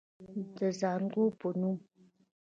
د 0.57 0.59
زانګو 0.79 1.25
پۀ 1.39 1.47
نوم 1.59 1.77